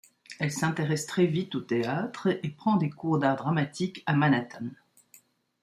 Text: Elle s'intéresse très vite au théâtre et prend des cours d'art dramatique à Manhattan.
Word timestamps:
Elle 0.39 0.49
s'intéresse 0.51 1.05
très 1.05 1.27
vite 1.27 1.53
au 1.53 1.59
théâtre 1.61 2.39
et 2.41 2.49
prend 2.49 2.75
des 2.75 2.89
cours 2.89 3.19
d'art 3.19 3.35
dramatique 3.35 4.01
à 4.07 4.13
Manhattan. 4.13 4.69